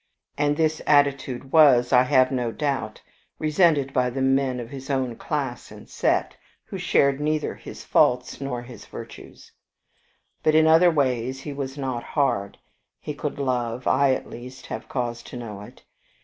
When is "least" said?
14.27-14.65